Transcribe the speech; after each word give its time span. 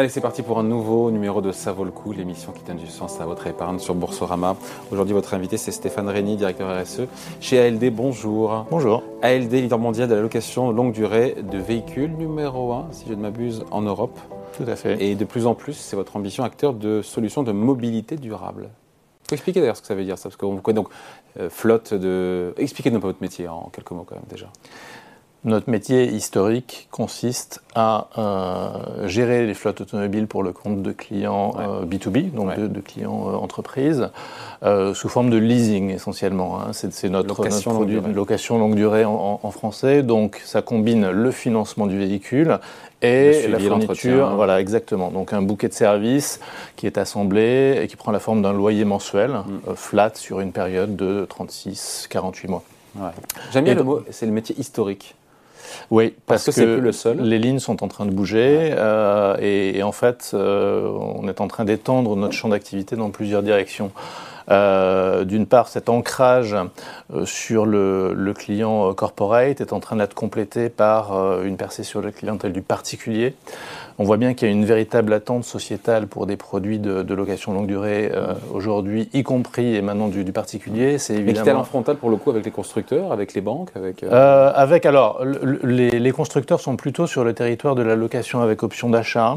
Allez, 0.00 0.08
c'est 0.08 0.22
parti 0.22 0.40
pour 0.40 0.58
un 0.58 0.62
nouveau 0.62 1.10
numéro 1.10 1.42
de 1.42 1.52
Ça 1.52 1.72
vaut 1.72 1.84
le 1.84 1.90
coup, 1.90 2.12
l'émission 2.12 2.52
qui 2.52 2.62
donne 2.62 2.78
du 2.78 2.86
sens 2.86 3.20
à 3.20 3.26
votre 3.26 3.46
épargne 3.46 3.78
sur 3.78 3.94
Boursorama. 3.94 4.56
Aujourd'hui, 4.90 5.12
votre 5.12 5.34
invité, 5.34 5.58
c'est 5.58 5.72
Stéphane 5.72 6.08
Rény, 6.08 6.38
directeur 6.38 6.74
RSE 6.74 7.02
chez 7.42 7.58
ALD. 7.58 7.94
Bonjour. 7.94 8.64
Bonjour. 8.70 9.02
ALD, 9.20 9.52
leader 9.52 9.78
mondial 9.78 10.08
de 10.08 10.14
la 10.14 10.22
location 10.22 10.70
longue 10.70 10.94
durée 10.94 11.36
de 11.42 11.58
véhicules, 11.58 12.12
numéro 12.12 12.72
1, 12.72 12.88
si 12.92 13.04
je 13.10 13.12
ne 13.12 13.20
m'abuse, 13.20 13.62
en 13.70 13.82
Europe. 13.82 14.18
Tout 14.56 14.64
à 14.66 14.74
fait. 14.74 15.04
Et 15.04 15.16
de 15.16 15.24
plus 15.26 15.44
en 15.44 15.54
plus, 15.54 15.74
c'est 15.74 15.96
votre 15.96 16.16
ambition 16.16 16.44
acteur 16.44 16.72
de 16.72 17.02
solutions 17.02 17.42
de 17.42 17.52
mobilité 17.52 18.16
durable. 18.16 18.70
Pouvez 19.24 19.36
expliquer 19.36 19.60
d'ailleurs 19.60 19.76
ce 19.76 19.82
que 19.82 19.86
ça 19.86 19.94
veut 19.94 20.04
dire, 20.04 20.16
ça, 20.16 20.30
parce 20.30 20.36
qu'on 20.36 20.54
vous 20.54 20.62
connaît 20.62 20.76
donc 20.76 20.88
euh, 21.38 21.50
flotte 21.50 21.92
de. 21.92 22.54
Expliquez-nous 22.56 23.00
pas 23.00 23.08
votre 23.08 23.20
métier 23.20 23.48
en 23.48 23.68
quelques 23.70 23.90
mots 23.90 24.04
quand 24.04 24.14
même 24.14 24.24
déjà. 24.30 24.46
Notre 25.42 25.70
métier 25.70 26.04
historique 26.04 26.86
consiste 26.90 27.62
à 27.74 28.08
euh, 28.18 29.08
gérer 29.08 29.46
les 29.46 29.54
flottes 29.54 29.80
automobiles 29.80 30.26
pour 30.26 30.42
le 30.42 30.52
compte 30.52 30.82
de 30.82 30.92
clients 30.92 31.54
euh, 31.58 31.86
B2B, 31.86 32.30
donc 32.32 32.58
de, 32.58 32.80
clients 32.80 33.26
euh, 33.26 33.36
entreprises, 33.36 34.10
sous 34.62 35.08
forme 35.08 35.30
de 35.30 35.38
leasing 35.38 35.88
essentiellement. 35.90 36.60
Hein. 36.60 36.72
C'est 36.72 37.08
notre, 37.08 37.28
location 37.28 37.72
produit 37.72 37.96
longue 37.96 38.14
location 38.14 38.58
longue 38.58 38.74
durée 38.74 39.06
en, 39.06 39.40
en, 39.42 39.50
français. 39.50 40.02
Donc 40.02 40.42
ça 40.44 40.60
combine 40.60 41.08
le 41.08 41.30
financement 41.30 41.86
du 41.86 41.96
véhicule 41.96 42.58
et 43.00 43.48
la 43.48 43.58
fourniture. 43.58 44.34
Voilà, 44.36 44.60
exactement. 44.60 45.10
Donc 45.10 45.32
un 45.32 45.40
bouquet 45.40 45.68
de 45.68 45.72
services 45.72 46.40
qui 46.76 46.86
est 46.86 46.98
assemblé 46.98 47.80
et 47.82 47.88
qui 47.88 47.96
prend 47.96 48.12
la 48.12 48.20
forme 48.20 48.42
d'un 48.42 48.52
loyer 48.52 48.84
mensuel, 48.84 49.30
mm. 49.30 49.74
flat 49.74 50.12
sur 50.16 50.40
une 50.40 50.52
période 50.52 50.96
de 50.96 51.26
36-48 51.30 52.48
mois. 52.48 52.62
Ouais. 52.96 53.08
J'aime 53.52 53.64
bien 53.64 53.74
le 53.74 53.84
mot, 53.84 54.02
c'est 54.10 54.26
le 54.26 54.32
métier 54.32 54.58
historique. 54.58 55.14
Oui, 55.90 56.14
parce, 56.26 56.46
que, 56.46 56.52
plus 56.52 56.80
le 56.80 56.92
seul. 56.92 57.20
les 57.20 57.38
lignes 57.38 57.58
sont 57.58 57.82
en 57.82 57.88
train 57.88 58.06
de 58.06 58.10
bouger 58.10 58.72
euh, 58.72 59.36
et, 59.40 59.82
en 59.82 59.92
fait, 59.92 60.30
euh, 60.34 60.88
on 60.88 61.28
est 61.28 61.40
en 61.40 61.48
train 61.48 61.64
d'étendre 61.64 62.16
notre 62.16 62.34
champ 62.34 62.48
d'activité 62.48 62.96
dans 62.96 63.10
plusieurs 63.10 63.42
directions. 63.42 63.92
Euh, 64.50 65.24
d'une 65.24 65.46
part, 65.46 65.68
cet 65.68 65.88
ancrage 65.88 66.56
sur 67.24 67.66
le, 67.66 68.12
le, 68.14 68.32
client 68.34 68.92
corporate 68.94 69.60
est 69.60 69.72
en 69.72 69.80
train 69.80 69.96
d'être 69.96 70.14
complété 70.14 70.68
par 70.68 71.42
une 71.42 71.56
percée 71.56 71.82
sur 71.82 72.02
la 72.02 72.12
clientèle 72.12 72.52
du 72.52 72.62
particulier. 72.62 73.34
On 74.00 74.04
voit 74.04 74.16
bien 74.16 74.32
qu'il 74.32 74.48
y 74.48 74.50
a 74.50 74.54
une 74.54 74.64
véritable 74.64 75.12
attente 75.12 75.44
sociétale 75.44 76.06
pour 76.06 76.24
des 76.24 76.38
produits 76.38 76.78
de, 76.78 77.12
location 77.12 77.52
longue 77.52 77.66
durée 77.66 78.10
euh, 78.14 78.32
aujourd'hui, 78.50 79.10
y 79.12 79.22
compris 79.22 79.76
et 79.76 79.82
maintenant 79.82 80.08
du, 80.08 80.24
particulier. 80.32 80.96
C'est 80.96 81.16
évidemment. 81.16 81.60
en 81.60 81.64
frontal 81.64 81.96
pour 81.96 82.08
le 82.08 82.16
coup 82.16 82.30
avec 82.30 82.46
les 82.46 82.50
constructeurs, 82.50 83.12
avec 83.12 83.34
les 83.34 83.42
banques, 83.42 83.68
avec. 83.74 84.02
Euh, 84.02 84.08
euh, 84.10 84.52
avec 84.54 84.86
alors, 84.86 85.22
les, 85.62 86.12
constructeurs 86.12 86.60
sont 86.60 86.76
plutôt 86.76 87.06
sur 87.06 87.24
le 87.24 87.34
territoire 87.34 87.74
de 87.74 87.82
la 87.82 87.94
location 87.94 88.40
avec 88.40 88.62
option 88.62 88.88
d'achat, 88.88 89.36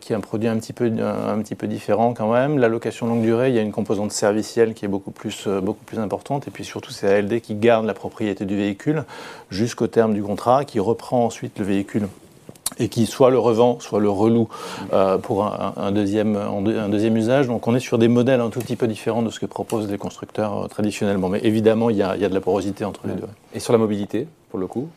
qui 0.00 0.12
est 0.12 0.16
un 0.16 0.20
produit 0.20 0.48
un 0.48 0.56
petit 0.56 0.72
peu 0.72 0.86
un, 0.86 1.38
petit 1.38 1.54
peu 1.54 1.68
différent 1.68 2.14
quand 2.14 2.32
même. 2.32 2.58
La 2.58 2.66
location 2.66 3.06
longue 3.06 3.22
durée, 3.22 3.50
il 3.50 3.54
y 3.54 3.60
a 3.60 3.62
une 3.62 3.70
composante 3.70 4.10
servicielle 4.34 4.74
qui 4.74 4.84
est 4.84 4.88
beaucoup 4.88 5.10
plus 5.10 5.46
beaucoup 5.62 5.84
plus 5.84 5.98
importante, 5.98 6.48
et 6.48 6.50
puis 6.50 6.64
surtout 6.64 6.90
c'est 6.90 7.08
ALD 7.08 7.40
qui 7.40 7.54
garde 7.54 7.86
la 7.86 7.94
propriété 7.94 8.44
du 8.44 8.56
véhicule 8.56 9.04
jusqu'au 9.50 9.86
terme 9.86 10.14
du 10.14 10.22
contrat, 10.22 10.64
qui 10.64 10.80
reprend 10.80 11.24
ensuite 11.24 11.58
le 11.58 11.64
véhicule 11.64 12.08
et 12.78 12.88
qui 12.88 13.06
soit 13.06 13.30
le 13.30 13.38
revend, 13.38 13.78
soit 13.78 14.00
le 14.00 14.10
reloue 14.10 14.48
euh, 14.92 15.18
pour 15.18 15.44
un, 15.44 15.92
deuxième, 15.92 16.36
un 16.36 16.88
deuxième 16.88 17.16
usage. 17.16 17.46
Donc 17.46 17.68
on 17.68 17.74
est 17.76 17.80
sur 17.80 17.98
des 17.98 18.08
modèles 18.08 18.40
un 18.40 18.50
tout 18.50 18.58
petit 18.58 18.74
peu 18.74 18.88
différents 18.88 19.22
de 19.22 19.30
ce 19.30 19.38
que 19.38 19.46
proposent 19.46 19.88
les 19.88 19.98
constructeurs 19.98 20.64
euh, 20.64 20.66
traditionnellement. 20.66 21.28
Mais 21.28 21.40
évidemment, 21.44 21.90
il 21.90 21.96
y, 21.96 22.02
a, 22.02 22.16
il 22.16 22.22
y, 22.22 22.24
a, 22.24 22.28
de 22.28 22.34
la 22.34 22.40
porosité 22.40 22.84
entre 22.84 23.06
les 23.06 23.14
deux. 23.14 23.28
Et 23.54 23.60
sur 23.60 23.72
la 23.72 23.78
mobilité? 23.78 24.26
Pour 24.54 24.60
le 24.60 24.68
coup 24.68 24.88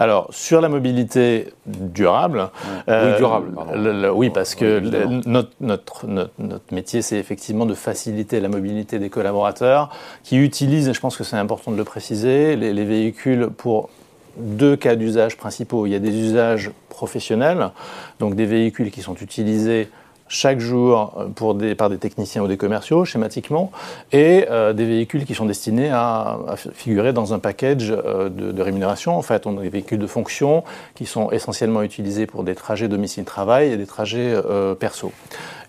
Alors, 0.00 0.26
sur 0.32 0.60
la 0.60 0.68
mobilité 0.68 1.52
durable. 1.66 2.50
Euh, 2.88 3.12
oui, 3.12 3.18
durable, 3.18 3.52
pardon. 3.54 4.12
oui, 4.12 4.28
parce 4.28 4.56
que 4.56 4.80
notre, 4.80 5.52
notre, 5.60 6.06
notre, 6.08 6.32
notre, 6.40 6.74
métier, 6.74 7.00
c'est 7.00 7.16
effectivement 7.16 7.64
de 7.64 7.74
faciliter 7.74 8.40
la 8.40 8.48
mobilité 8.48 8.98
des 8.98 9.10
collaborateurs 9.10 9.90
qui 10.24 10.36
utilisent, 10.36 10.88
et 10.88 10.94
je 10.94 10.98
pense 10.98 11.16
que 11.16 11.22
c'est 11.22 11.36
important 11.36 11.70
de 11.70 11.76
le 11.76 11.84
préciser, 11.84 12.56
les, 12.56 12.72
les 12.72 12.84
véhicules 12.84 13.50
pour 13.56 13.88
deux 14.36 14.74
cas 14.74 14.96
d'usage 14.96 15.36
principaux. 15.36 15.86
Il 15.86 15.92
y 15.92 15.94
a 15.94 16.00
des 16.00 16.18
usages 16.18 16.72
professionnels, 16.88 17.70
donc 18.18 18.34
des 18.34 18.46
véhicules 18.46 18.90
qui 18.90 19.00
sont 19.00 19.14
utilisés 19.14 19.90
chaque 20.28 20.58
jour 20.58 21.28
euh, 21.40 21.74
par 21.74 21.90
des 21.90 21.98
techniciens 21.98 22.42
ou 22.42 22.48
des 22.48 22.56
commerciaux, 22.56 23.04
schématiquement, 23.04 23.70
et 24.12 24.46
euh, 24.50 24.72
des 24.72 24.84
véhicules 24.84 25.24
qui 25.24 25.34
sont 25.34 25.44
destinés 25.44 25.90
à, 25.90 26.38
figurer 26.74 27.12
dans 27.12 27.34
un 27.34 27.38
package 27.38 27.90
euh, 27.90 28.28
de, 28.28 28.62
rémunération. 28.62 29.16
En 29.16 29.22
fait, 29.22 29.46
on 29.46 29.58
a 29.58 29.62
des 29.62 29.68
véhicules 29.68 29.98
de 29.98 30.06
fonction 30.06 30.64
qui 30.94 31.06
sont 31.06 31.30
essentiellement 31.30 31.82
utilisés 31.82 32.26
pour 32.26 32.44
des 32.44 32.54
trajets 32.54 32.88
domicile-travail 32.88 33.72
et 33.72 33.76
des 33.76 33.86
trajets 33.86 34.34
perso. 34.78 35.12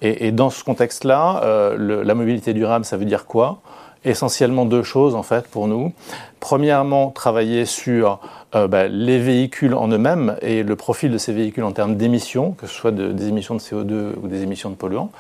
Et, 0.02 0.32
dans 0.32 0.50
ce 0.50 0.64
contexte-là, 0.64 1.76
la 1.78 2.16
mobilité 2.16 2.54
durable, 2.54 2.86
ça 2.86 2.98
veut 2.98 3.06
dire 3.06 3.26
quoi? 3.26 3.60
Essentiellement 4.06 4.66
deux 4.66 4.84
choses 4.84 5.16
en 5.16 5.24
fait 5.24 5.48
pour 5.48 5.68
nous. 5.68 5.92
Premièrement, 6.40 7.10
travailler 7.10 7.66
sur 7.66 8.20
euh, 8.56 8.68
bah, 8.68 8.88
les 8.88 9.20
véhicules 9.20 9.74
en 9.74 9.88
eux-mêmes 9.88 10.38
et 10.42 10.64
le 10.64 10.76
profil 10.76 11.12
de 11.12 11.18
ces 11.18 11.34
véhicules 11.34 11.64
en 11.64 11.72
termes 11.72 11.96
d'émissions, 11.96 12.52
que 12.52 12.68
ce 12.68 12.74
soit 12.74 12.92
des 12.92 13.28
émissions 13.28 13.56
de 13.56 13.60
CO2 13.60 14.14
ou 14.22 14.28
des 14.28 14.44
émissions 14.44 14.70
de 14.70 14.76
polluants. 14.76 15.12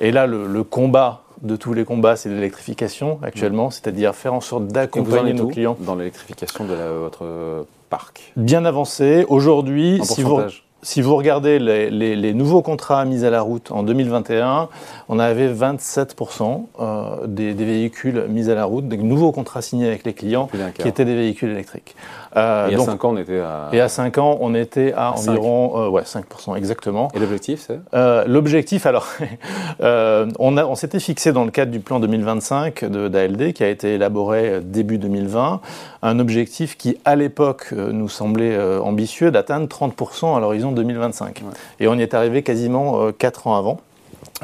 Et 0.00 0.10
là, 0.10 0.26
le, 0.26 0.62
combat 0.64 1.22
de 1.42 1.56
tous 1.56 1.72
les 1.72 1.84
combats, 1.84 2.16
c'est 2.16 2.28
l'électrification 2.28 3.18
actuellement, 3.22 3.70
c'est-à-dire 3.70 4.14
faire 4.14 4.34
en 4.34 4.40
sorte 4.40 4.66
d'accompagner 4.66 5.32
nos 5.32 5.48
clients. 5.48 5.76
Dans 5.80 5.94
l'électrification 5.94 6.64
de 6.64 6.74
votre 6.74 7.66
parc? 7.90 8.32
Bien 8.36 8.64
avancé. 8.64 9.24
Aujourd'hui, 9.28 10.00
si 10.04 10.22
vous, 10.22 10.40
si 10.84 11.00
vous 11.00 11.16
regardez 11.16 11.58
les, 11.58 12.34
nouveaux 12.34 12.62
contrats 12.62 13.04
mis 13.04 13.24
à 13.24 13.30
la 13.30 13.40
route 13.40 13.72
en 13.72 13.82
2021, 13.82 14.68
on 15.08 15.18
avait 15.18 15.52
27% 15.52 16.66
euh, 16.78 17.26
des, 17.26 17.54
des, 17.54 17.64
véhicules 17.64 18.26
mis 18.28 18.50
à 18.50 18.54
la 18.54 18.66
route, 18.66 18.86
des 18.86 18.98
nouveaux 18.98 19.32
contrats 19.32 19.62
signés 19.62 19.88
avec 19.88 20.04
les 20.04 20.12
clients 20.12 20.48
qui 20.78 20.86
étaient 20.86 21.04
des 21.06 21.16
véhicules 21.16 21.50
électriques. 21.50 21.96
Euh, 22.36 22.68
et 22.68 22.74
à 22.74 22.78
5 22.78 23.04
ans, 23.04 23.10
on 23.12 23.16
était 23.16 23.40
à... 23.40 23.68
Et 23.72 23.80
à 23.80 23.88
5 23.88 24.18
ans, 24.18 24.38
on 24.40 24.54
était 24.54 24.92
à, 24.96 25.12
environ 25.12 25.72
euh, 25.76 25.88
ouais, 25.88 26.02
5%, 26.02 26.56
exactement. 26.56 27.08
Et 27.14 27.18
l'objectif, 27.18 27.64
c'est? 27.66 27.80
Euh, 27.94 28.24
L'objectif, 28.26 28.86
alors, 28.86 29.06
on, 29.80 30.58
on 30.58 30.74
s'était 30.74 31.00
fixé 31.00 31.32
dans 31.32 31.44
le 31.44 31.50
cadre 31.50 31.70
du 31.70 31.80
plan 31.80 32.00
2025 32.00 32.84
d'ALD, 32.84 33.52
qui 33.52 33.62
a 33.62 33.68
été 33.68 33.94
élaboré 33.94 34.60
début 34.62 34.98
2020, 34.98 35.60
un 36.02 36.18
objectif 36.18 36.76
qui, 36.76 36.98
à 37.04 37.16
l'époque, 37.16 37.72
nous 37.72 38.08
semblait 38.08 38.58
ambitieux 38.80 39.30
d'atteindre 39.30 39.66
30% 39.66 40.36
à 40.36 40.40
l'horizon 40.40 40.72
2025. 40.74 41.42
Et 41.80 41.88
on 41.88 41.94
y 41.94 42.02
est 42.02 42.14
arrivé 42.14 42.42
quasiment 42.42 43.10
4 43.12 43.46
ans 43.46 43.56
avant. 43.56 43.80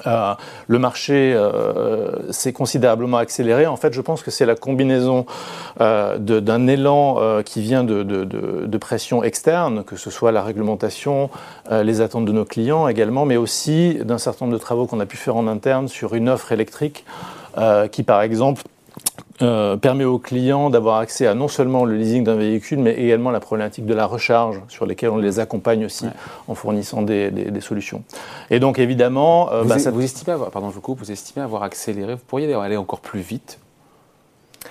Euh, 0.07 0.35
le 0.69 0.79
marché 0.79 1.33
euh, 1.35 2.31
s'est 2.33 2.53
considérablement 2.53 3.19
accéléré. 3.19 3.67
En 3.67 3.77
fait, 3.77 3.93
je 3.93 4.01
pense 4.01 4.23
que 4.23 4.31
c'est 4.31 4.47
la 4.47 4.55
combinaison 4.55 5.27
euh, 5.81 6.19
d'un 6.19 6.67
élan 6.67 7.19
qui 7.45 7.61
vient 7.61 7.85
de, 7.85 8.03
de, 8.03 8.79
pression 8.79 9.23
externe, 9.23 9.85
que 9.85 9.97
ce 9.97 10.11
soit 10.11 10.33
la 10.33 10.43
réglementation, 10.43 11.29
les 11.71 12.01
attentes 12.01 12.25
de 12.25 12.33
nos 12.33 12.47
clients 12.47 12.89
également, 12.89 13.27
mais 13.27 13.37
aussi 13.37 13.99
d'un 14.03 14.17
certain 14.17 14.47
nombre 14.47 14.57
de 14.57 14.63
travaux 14.63 14.87
qu'on 14.87 15.01
a 15.01 15.07
pu 15.07 15.19
faire 15.19 15.37
en 15.37 15.47
interne 15.47 15.87
sur 15.89 16.15
une 16.15 16.31
offre 16.31 16.53
électrique 16.53 17.05
qui, 17.93 18.03
par 18.03 18.23
exemple, 18.23 18.63
euh, 19.43 19.77
permet 19.77 20.05
aux 20.05 20.19
clients 20.19 20.69
d'avoir 20.69 20.99
accès 20.99 21.27
à 21.27 21.35
non 21.35 21.49
seulement 21.49 21.85
le 21.85 21.97
leasing 21.97 22.25
d'un 22.25 22.37
véhicule, 22.37 22.79
mais 22.79 22.93
également 22.95 23.31
la 23.31 23.41
problématique 23.41 23.87
de 23.87 23.95
la 23.95 24.05
recharge, 24.05 24.61
sur 24.69 24.85
lesquelles 24.85 25.11
on 25.11 25.17
les 25.17 25.39
accompagne 25.39 25.87
aussi 25.87 26.07
en 26.47 26.55
fournissant 26.55 27.03
des, 27.03 27.51
solutions. 27.61 28.03
Et 28.51 28.61
donc 28.61 28.79
évidemment, 28.79 29.51
euh, 29.53 29.63
vous, 29.63 29.69
bah, 29.69 29.79
ça... 29.79 29.91
vous 29.91 30.03
estimez 30.03 30.35
avoir, 30.35 30.51
pardon, 30.51 30.69
je 30.69 30.75
vous 30.75 30.81
coupe, 30.81 30.99
vous 30.99 31.11
estimez 31.11 31.43
avoir 31.43 31.63
accéléré, 31.63 32.15
vous 32.15 32.25
pourriez 32.27 32.53
aller 32.53 32.77
encore 32.77 33.01
plus 33.01 33.21
vite 33.21 33.59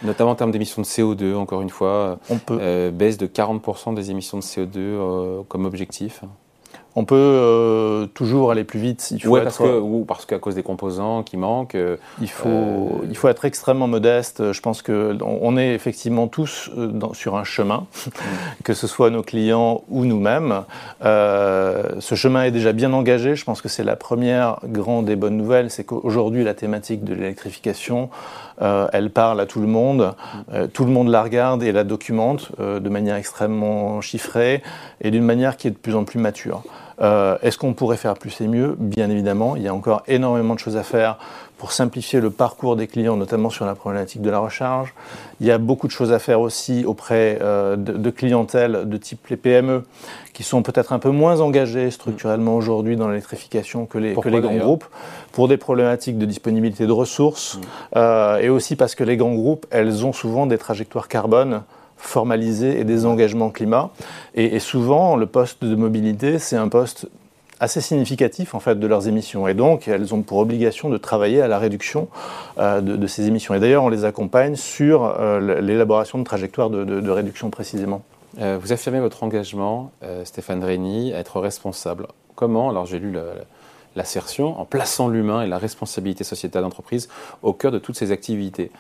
Notamment 0.04 0.32
en 0.32 0.36
termes 0.36 0.52
d'émissions 0.52 0.84
de 0.84 0.88
CO2, 0.88 1.36
encore 1.36 1.62
une 1.62 1.72
fois, 1.72 2.20
on 2.30 2.38
peut. 2.38 2.60
Euh, 2.62 2.92
baisse 2.92 3.18
de 3.18 3.26
40% 3.26 3.96
des 3.96 4.12
émissions 4.12 4.38
de 4.38 4.44
CO2 4.44 5.44
comme 5.48 5.66
objectif 5.66 6.22
on 6.96 7.06
peut 7.06 7.16
euh, 7.16 8.08
toujours 8.08 8.52
aller 8.52 8.64
plus 8.64 8.80
vite. 8.80 9.12
Il 9.12 9.22
faut 9.22 9.38
parce 9.38 9.58
que, 9.58 9.80
ou 9.80 10.06
parce 10.06 10.26
qu'à 10.26 10.40
cause 10.40 10.56
des 10.56 10.64
composants 10.64 11.24
qui 11.24 11.38
manquent. 11.38 11.76
Euh, 11.76 11.98
il, 12.20 12.30
faut, 12.30 12.50
euh, 12.50 13.08
il 13.10 13.16
faut 13.16 13.28
être 13.28 13.46
extrêmement 13.46 13.88
modeste. 13.88 14.52
Je 14.52 14.62
pense 14.62 14.82
qu'on 14.82 15.18
on 15.22 15.58
est 15.58 15.74
effectivement 15.74 16.28
tous 16.28 16.70
sur 17.14 17.36
un 17.36 17.44
chemin, 17.44 17.86
que 18.64 18.74
ce 18.74 18.88
soit 18.88 19.12
nos 19.12 19.22
clients 19.22 19.84
ou 19.90 20.06
nous-mêmes. 20.06 20.64
ce 21.02 22.16
chemin 22.16 22.44
est 22.44 22.52
déjà 22.52 22.74
bien 22.74 22.92
engagé. 22.94 23.36
Je 23.36 23.46
pense 23.46 23.62
que 23.62 23.70
c'est 23.70 23.84
la 23.84 23.96
première 23.96 24.60
grande 24.66 25.10
et 25.10 25.16
bonne 25.16 25.38
nouvelle, 25.38 25.70
c'est 25.70 25.84
qu'aujourd'hui 25.84 26.44
la 26.44 26.54
thématique 26.54 27.04
de 27.04 27.14
l'électrification, 27.14 28.10
elle 28.60 29.12
parle 29.12 29.40
à 29.40 29.46
tout 29.46 29.62
le 29.62 29.68
monde. 29.68 30.16
Tout 30.74 30.86
le 30.86 30.92
monde 30.92 31.10
la 31.10 31.24
regarde 31.24 31.64
et 31.64 31.72
la 31.72 31.84
documente 31.84 32.52
de 32.60 32.90
manière 32.90 33.16
extrêmement 33.16 34.02
chiffrée 34.02 34.64
et 35.02 35.12
d'une 35.12 35.24
manière 35.24 35.56
qui 35.56 35.68
est 35.68 35.72
de 35.72 35.78
plus 35.78 35.96
en 35.96 36.04
plus 36.04 36.20
mature. 36.20 36.64
Est-ce 37.00 37.58
qu'on 37.58 37.74
pourrait 37.74 37.98
faire 37.98 38.16
plus 38.16 38.42
et 38.42 38.48
mieux 38.48 38.76
Bien 38.78 39.10
évidemment, 39.10 39.56
il 39.56 39.64
y 39.64 39.68
a 39.68 39.74
encore 39.74 40.04
énormément 40.08 40.54
de 40.54 40.60
choses 40.60 40.78
à 40.78 40.84
faire 40.84 41.18
pour 41.58 41.72
simplifier 41.74 42.22
le 42.22 42.30
parcours 42.30 42.76
des 42.76 42.88
clients, 42.88 43.18
notamment 43.18 43.50
sur 43.50 43.66
la 43.66 43.76
problématique 43.76 44.22
de 44.22 44.30
la 44.30 44.40
recharge. 44.40 44.94
Il 45.42 45.48
y 45.48 45.52
a 45.52 45.58
beaucoup 45.58 45.88
de 45.88 45.92
choses 45.92 46.14
à 46.14 46.20
faire 46.20 46.40
aussi 46.40 46.86
auprès 46.86 47.38
de, 47.40 47.76
de 47.76 48.10
clientèle 48.10 48.88
de 48.88 48.98
type 48.98 49.28
les 49.28 49.38
PME, 49.38 49.84
qui 50.40 50.44
sont 50.44 50.64
peut-être 50.64 50.94
un 50.94 51.00
peu 51.00 51.10
moins 51.10 51.42
engagés 51.42 51.92
structurellement 51.92 52.56
aujourd'hui 52.56 52.96
dans 52.96 53.10
l'électrification 53.10 53.86
que 53.86 53.98
les, 53.98 54.16
que 54.16 54.30
les 54.30 54.40
grands 54.40 54.56
groupes, 54.56 54.86
pour 55.34 55.50
des 55.50 55.58
problématiques 55.58 56.18
de 56.18 56.26
disponibilité 56.26 56.88
de 56.88 56.94
ressources, 56.94 57.58
mm. 57.58 57.62
euh, 57.98 58.38
et 58.38 58.48
aussi 58.48 58.78
parce 58.78 58.96
que 58.96 59.04
les 59.04 59.18
grands 59.18 59.36
groupes, 59.36 59.66
elles 59.70 60.06
ont 60.06 60.14
souvent 60.14 60.46
des 60.46 60.58
trajectoires 60.58 61.10
carbone 61.10 61.64
formalisées 62.00 62.80
et 62.80 62.84
des 62.84 63.06
engagements 63.06 63.50
climat. 63.50 63.92
Et, 64.34 64.60
souvent, 64.60 65.16
le 65.16 65.26
poste 65.26 65.64
de 65.64 65.76
mobilité, 65.76 66.40
c'est 66.40 66.56
un 66.56 66.70
poste 66.70 67.08
assez 67.60 67.82
significatif 67.82 68.56
en 68.56 68.62
fait 68.62 68.80
de 68.80 68.88
leurs 68.88 69.10
émissions 69.10 69.46
et 69.46 69.54
donc 69.54 69.90
elles 69.90 70.14
ont 70.14 70.22
pour 70.22 70.38
obligation 70.38 70.88
de 70.88 70.96
travailler 70.96 71.42
à 71.42 71.50
la 71.50 71.60
réduction 71.60 72.08
euh, 72.58 72.80
de, 72.80 73.06
ces 73.06 73.28
émissions 73.28 73.54
et 73.54 73.60
d'ailleurs 73.60 73.84
on 73.84 73.90
les 73.90 74.06
accompagne 74.06 74.56
sur 74.56 75.04
euh, 75.04 75.60
l'élaboration 75.60 76.20
de 76.20 76.24
trajectoires 76.24 76.70
de, 76.70 77.10
réduction 77.10 77.50
précisément. 77.50 78.02
Euh, 78.40 78.58
vous 78.62 78.72
affirmez 78.72 79.02
votre 79.02 79.24
engagement, 79.24 79.92
Stéphane 80.24 80.62
Dreyny, 80.62 81.14
à 81.14 81.20
être 81.20 81.42
responsable. 81.42 82.08
Comment 82.36 82.70
Alors 82.70 82.86
j'ai 82.86 83.00
lu 83.00 83.18
l'assertion 83.96 84.60
en 84.60 84.66
plaçant 84.66 85.08
l'humain 85.08 85.42
et 85.42 85.48
la 85.48 85.58
responsabilité 85.58 86.24
sociétale 86.24 86.64
d'entreprise 86.64 87.10
au 87.42 87.54
cœur 87.54 87.72
de 87.72 87.80
toutes 87.80 87.98
ces 87.98 88.12
activités. 88.12 88.72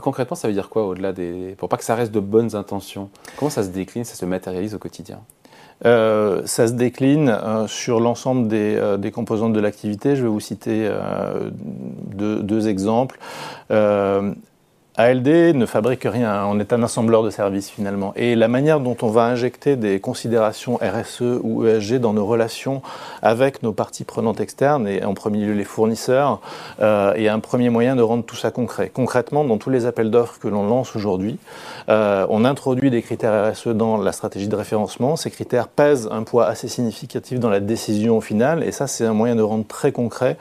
concrètement, 0.00 0.36
ça 0.36 0.48
veut 0.48 0.54
dire 0.54 0.68
quoi 0.68 0.86
au-delà 0.86 1.12
des... 1.12 1.54
Pour 1.58 1.68
pas 1.68 1.76
que 1.76 1.84
ça 1.84 1.94
reste 1.94 2.12
de 2.12 2.20
bonnes 2.20 2.54
intentions, 2.54 3.10
comment 3.36 3.50
ça 3.50 3.62
se 3.62 3.68
décline, 3.68 4.04
ça 4.04 4.14
se 4.14 4.24
matérialise 4.24 4.74
au 4.74 4.78
quotidien? 4.78 5.20
Euh, 5.86 6.42
ça 6.44 6.66
se 6.66 6.72
décline 6.72 7.38
sur 7.68 8.00
l'ensemble 8.00 8.48
des, 8.48 8.96
des, 8.98 9.12
composantes 9.12 9.52
de 9.52 9.60
l'activité. 9.60 10.16
Je 10.16 10.22
vais 10.22 10.28
vous 10.28 10.40
citer 10.40 10.90
deux, 12.14 12.68
exemples. 12.68 13.18
ALD 14.98 15.54
ne 15.54 15.64
fabrique 15.64 16.02
rien, 16.02 16.44
on 16.46 16.58
est 16.58 16.72
un 16.72 16.82
assembleur 16.82 17.22
de 17.22 17.30
services 17.30 17.70
finalement. 17.70 18.12
Et 18.16 18.34
la 18.34 18.48
manière 18.48 18.80
dont 18.80 18.96
on 19.02 19.10
va 19.10 19.26
injecter 19.26 19.76
des 19.76 20.00
considérations 20.00 20.80
RSE 20.82 21.38
ou 21.40 21.64
ESG 21.64 22.00
dans 22.00 22.12
nos 22.12 22.26
relations 22.26 22.82
avec 23.22 23.62
nos 23.62 23.72
parties 23.72 24.02
prenantes 24.02 24.40
externes, 24.40 24.88
et 24.88 25.04
en 25.04 25.14
premier 25.14 25.46
lieu 25.46 25.52
les 25.52 25.62
fournisseurs, 25.62 26.40
euh, 26.80 27.14
est 27.14 27.28
un 27.28 27.38
premier 27.38 27.70
moyen 27.70 27.94
de 27.94 28.02
rendre 28.02 28.24
tout 28.24 28.34
ça 28.34 28.50
concret. 28.50 28.90
Concrètement, 28.92 29.44
dans 29.44 29.56
tous 29.56 29.70
les 29.70 29.86
appels 29.86 30.10
d'offres 30.10 30.40
que 30.40 30.48
l'on 30.48 30.66
lance 30.66 30.96
aujourd'hui, 30.96 31.38
euh, 31.88 32.26
on 32.28 32.44
introduit 32.44 32.90
des 32.90 33.02
critères 33.02 33.52
RSE 33.52 33.68
dans 33.68 33.98
la 33.98 34.10
stratégie 34.10 34.48
de 34.48 34.56
référencement. 34.56 35.14
Ces 35.14 35.30
critères 35.30 35.68
pèsent 35.68 36.08
un 36.10 36.24
poids 36.24 36.46
assez 36.46 36.66
significatif 36.66 37.38
dans 37.38 37.50
la 37.50 37.60
décision 37.60 38.20
finale, 38.20 38.64
et 38.64 38.72
ça 38.72 38.88
c'est 38.88 39.04
un 39.04 39.14
moyen 39.14 39.36
de 39.36 39.42
rendre 39.42 39.64
très 39.64 39.92
concret 39.92 40.36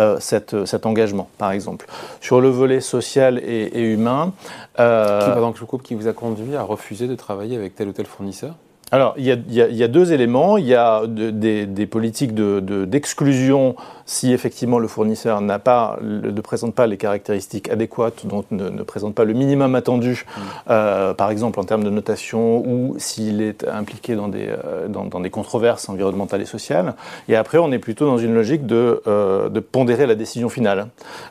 euh, 0.00 0.18
cet 0.18 0.84
engagement, 0.84 1.28
par 1.38 1.52
exemple. 1.52 1.86
Sur 2.20 2.40
le 2.40 2.48
volet 2.48 2.80
social 2.80 3.38
et, 3.38 3.70
et 3.72 3.82
humain, 3.82 3.99
humain. 4.00 4.32
Euh, 4.78 5.52
qui, 5.52 5.78
qui 5.82 5.94
vous 5.94 6.08
a 6.08 6.12
conduit 6.12 6.56
à 6.56 6.62
refuser 6.62 7.06
de 7.06 7.14
travailler 7.14 7.56
avec 7.56 7.74
tel 7.74 7.88
ou 7.88 7.92
tel 7.92 8.06
fournisseur? 8.06 8.54
Alors, 8.92 9.14
il 9.16 9.24
y, 9.24 9.30
a, 9.30 9.36
il 9.48 9.54
y, 9.54 9.84
a, 9.84 9.88
deux 9.88 10.12
éléments. 10.12 10.56
Il 10.56 10.66
y 10.66 10.74
a 10.74 11.02
des, 11.06 11.66
des, 11.66 11.86
politiques 11.86 12.34
d'exclusion 12.34 13.70
de, 13.70 13.74
si 14.04 14.32
effectivement 14.32 14.80
le 14.80 14.88
fournisseur 14.88 15.40
n'a 15.40 15.60
pas, 15.60 15.98
ne 16.02 16.40
présente 16.40 16.74
pas 16.74 16.88
les 16.88 16.96
caractéristiques 16.96 17.70
adéquates, 17.70 18.26
donc 18.26 18.46
ne, 18.50 18.68
ne 18.68 18.82
présente 18.82 19.14
pas 19.14 19.24
le 19.24 19.32
minimum 19.32 19.76
attendu, 19.76 20.24
mmh. 20.24 20.40
euh, 20.70 21.14
par 21.14 21.30
exemple 21.30 21.60
en 21.60 21.64
termes 21.64 21.84
de 21.84 21.90
notation, 21.90 22.66
ou 22.66 22.96
s'il 22.98 23.42
est 23.42 23.66
impliqué 23.68 24.16
dans 24.16 24.26
des, 24.26 24.48
euh, 24.48 24.88
dans, 24.88 25.04
dans, 25.04 25.20
des 25.20 25.30
controverses 25.30 25.88
environnementales 25.88 26.42
et 26.42 26.46
sociales. 26.46 26.94
Et 27.28 27.36
après, 27.36 27.58
on 27.58 27.70
est 27.70 27.78
plutôt 27.78 28.06
dans 28.06 28.18
une 28.18 28.34
logique 28.34 28.66
de, 28.66 29.02
euh, 29.06 29.48
de 29.48 29.60
pondérer 29.60 30.06
la 30.06 30.16
décision 30.16 30.48
finale. 30.48 30.88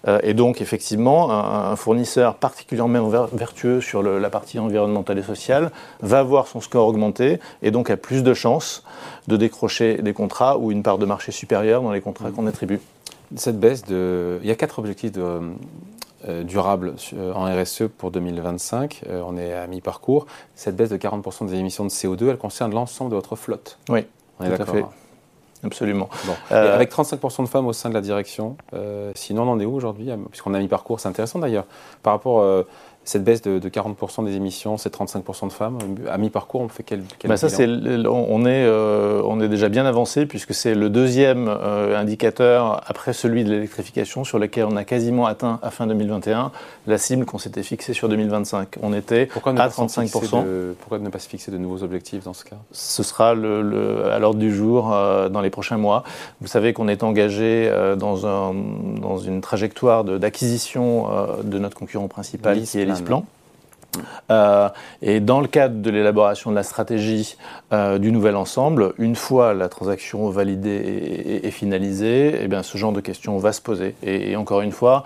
Euh, 0.08 0.20
et 0.24 0.34
donc, 0.34 0.62
effectivement, 0.62 1.30
un, 1.32 1.72
un 1.72 1.76
fournisseur 1.76 2.36
particulièrement 2.36 3.10
vertueux 3.34 3.82
sur 3.82 4.02
le, 4.02 4.20
la 4.20 4.30
partie 4.30 4.60
environnementale 4.60 5.18
et 5.18 5.24
sociale 5.24 5.72
va 6.02 6.24
voir 6.24 6.48
son 6.48 6.62
score 6.62 6.88
augmenter 6.88 7.40
et 7.62 7.72
donc 7.72 7.90
a 7.90 7.98
plus 7.98 8.24
de 8.24 8.34
chances 8.34 8.84
de 9.28 9.38
décrocher 9.38 10.02
des 10.02 10.14
contrats 10.14 10.58
ou 10.58 10.72
une 10.72 10.84
part 10.84 10.98
de 10.98 11.06
marché 11.06 11.32
supérieure 11.32 11.82
dans 11.82 11.92
les 11.92 12.02
contrats 12.02 12.32
qu'on 12.32 12.48
attribue. 12.48 12.80
Cette 13.36 13.60
baisse 13.60 13.84
de... 13.86 14.40
Il 14.42 14.48
y 14.48 14.52
a 14.52 14.56
quatre 14.56 14.80
objectifs 14.80 15.12
de, 15.12 15.40
euh, 16.28 16.44
durables 16.44 16.96
euh, 17.14 17.32
en 17.32 17.46
RSE 17.46 17.84
pour 17.98 18.12
2025. 18.12 19.04
Euh, 19.08 19.24
on 19.26 19.38
est 19.38 19.54
à 19.54 19.68
mi-parcours. 19.68 20.28
Cette 20.54 20.76
baisse 20.76 20.90
de 20.90 20.98
40% 20.98 21.48
des 21.48 21.56
émissions 21.56 21.86
de 21.86 21.90
CO2, 21.90 22.28
elle 22.28 22.38
concerne 22.38 22.74
l'ensemble 22.74 23.12
de 23.12 23.16
votre 23.16 23.38
flotte. 23.38 23.80
Oui, 23.88 24.06
on 24.38 24.44
est 24.44 24.50
d'accord. 24.50 24.92
Absolument. 25.64 26.10
Bon. 26.26 26.34
Euh, 26.52 26.76
avec 26.76 26.92
35% 26.92 27.44
de 27.44 27.48
femmes 27.48 27.68
au 27.68 27.74
sein 27.74 27.88
de 27.88 27.94
la 27.94 28.02
direction, 28.02 28.58
sinon 29.16 29.44
on 29.44 29.52
en 29.52 29.60
est 29.62 29.66
où 29.66 29.74
aujourd'hui? 29.74 30.10
Puisqu'on 30.30 30.54
a 30.54 30.60
mi-parcours, 30.60 31.00
c'est 31.00 31.08
intéressant 31.08 31.40
d'ailleurs. 31.40 31.66
Par 32.04 32.14
rapport 32.14 32.66
cette 33.10 33.24
baisse 33.24 33.42
de, 33.42 33.60
40% 33.60 34.24
des 34.24 34.36
émissions, 34.36 34.78
c'est 34.78 34.94
35% 34.94 35.48
de 35.48 35.52
femmes. 35.52 35.80
À 36.08 36.20
mi-parcours, 36.20 36.62
on 36.62 36.68
fait 36.68 36.84
quel, 36.84 37.02
quel 37.18 37.28
bah 37.28 37.38
ça, 37.38 37.50
c'est, 37.50 37.68
on, 37.68 38.46
est, 38.46 38.66
euh, 38.66 39.24
on 39.26 39.42
est 39.42 39.48
déjà 39.48 39.68
bien 39.68 39.88
avancé 39.88 40.28
puisque 40.28 40.54
c'est 40.54 40.76
le 40.76 40.92
deuxième 40.92 41.48
euh, 41.48 42.00
indicateur 42.00 42.84
après 42.86 43.14
celui 43.14 43.44
de 43.44 43.50
l'électrification 43.50 44.24
sur 44.24 44.38
lequel 44.38 44.66
on 44.66 44.76
a 44.76 44.84
quasiment 44.84 45.26
atteint 45.26 45.60
à 45.64 45.72
fin 45.72 45.88
2021 45.88 46.52
la 46.86 46.98
cible 47.00 47.26
qu'on 47.26 47.40
s'était 47.40 47.64
fixée 47.64 47.94
sur 47.94 48.10
2025. 48.10 48.76
On 48.84 48.94
était 48.94 49.28
à 49.44 49.68
35%. 49.70 50.76
pourquoi 50.80 51.00
ne 51.00 51.10
pas 51.10 51.18
se 51.18 51.28
fixer 51.28 51.50
de 51.50 51.58
nouveaux 51.58 51.82
objectifs 51.82 52.24
dans 52.26 52.36
ce 52.36 52.46
cas? 52.46 52.58
Ce 52.72 53.02
sera 53.02 53.34
le, 53.34 54.06
à 54.06 54.20
l'ordre 54.20 54.40
du 54.40 54.54
jour 54.54 54.94
euh, 54.94 55.30
dans 55.30 55.42
les 55.42 55.50
prochains 55.50 55.78
mois. 55.78 56.04
Vous 56.42 56.48
savez 56.48 56.74
qu'on 56.74 56.88
est 56.88 57.02
engagé 57.02 57.72
dans, 57.98 58.28
un, 58.28 58.54
dans 59.02 59.18
une 59.18 59.42
trajectoire 59.42 60.04
d'acquisition 60.04 61.08
de, 61.44 61.58
notre 61.58 61.76
concurrent 61.76 62.08
principal 62.08 62.62
qui 62.62 62.80
est 62.80 62.99
plan. 63.04 63.26
Euh, 64.30 64.70
et 65.02 65.20
dans 65.20 65.42
le 65.42 65.48
cadre 65.48 65.82
de 65.82 65.90
l'élaboration 65.90 66.52
de 66.52 66.56
la 66.56 66.64
stratégie 66.64 67.38
euh, 67.74 67.98
du 67.98 68.12
nouvel 68.12 68.36
ensemble, 68.36 68.94
une 68.98 69.16
fois 69.16 69.54
la 69.54 69.70
transaction 69.70 70.30
validée 70.30 71.42
et, 71.44 71.52
finalisée, 71.52 72.36
eh 72.42 72.48
bien, 72.48 72.64
ce 72.64 72.78
genre 72.78 72.92
de 72.92 73.02
questions 73.02 73.38
va 73.38 73.52
se 73.52 73.62
poser. 73.62 73.96
Et, 74.04 74.36
encore 74.36 74.62
une 74.62 74.72
fois, 74.72 75.04